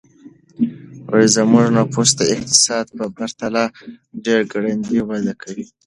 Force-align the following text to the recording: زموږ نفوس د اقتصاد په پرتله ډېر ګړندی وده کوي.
زموږ 1.33 1.65
نفوس 1.77 2.09
د 2.19 2.21
اقتصاد 2.35 2.85
په 2.97 3.05
پرتله 3.15 3.63
ډېر 4.25 4.41
ګړندی 4.53 4.99
وده 5.09 5.33
کوي. 5.41 5.65